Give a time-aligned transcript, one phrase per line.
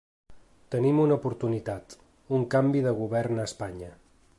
[0.75, 1.95] Tenim una oportunitat:
[2.39, 3.97] un canvi de govern a Espanya.